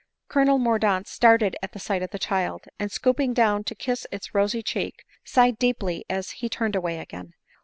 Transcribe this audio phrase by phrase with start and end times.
[0.29, 4.63] Colonel Mordaunt started at sight of the child, and, stooping down to kiss its rosy
[4.63, 7.35] cheek, sighed deeply as he turned away again.